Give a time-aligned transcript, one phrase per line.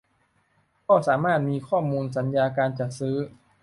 [0.87, 3.15] ก็สามารถมีข้อมูลสัญญาการจัดซื้อ